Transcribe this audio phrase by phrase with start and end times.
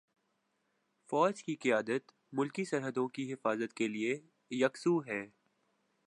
[1.09, 4.19] فوج کی قیادت ملکی سرحدوں کی حفاظت کے لیے
[4.51, 5.25] یکسو ہے۔